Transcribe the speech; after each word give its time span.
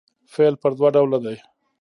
فعل 0.33 0.53
پر 0.61 0.71
دوه 0.77 0.89
ډوله 0.95 1.17
دئ. 1.25 1.37